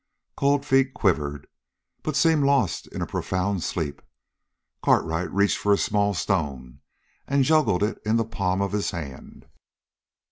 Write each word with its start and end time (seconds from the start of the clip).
Cold 0.35 0.65
Feet 0.65 0.95
quivered, 0.95 1.45
but 2.01 2.15
seemed 2.15 2.43
lost 2.43 2.87
in 2.87 3.03
a 3.03 3.05
profound 3.05 3.61
sleep. 3.61 4.01
Cartwright 4.81 5.31
reached 5.31 5.59
for 5.59 5.73
a 5.73 5.77
small 5.77 6.15
stone 6.15 6.79
and 7.27 7.43
juggled 7.43 7.83
it 7.83 8.01
in 8.03 8.15
the 8.17 8.25
palm 8.25 8.63
of 8.63 8.71
his 8.71 8.89
hand. 8.89 9.45